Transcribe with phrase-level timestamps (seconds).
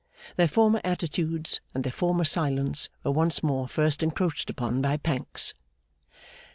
[0.35, 5.53] Their former attitudes and their former silence were once more first encroached upon by Pancks.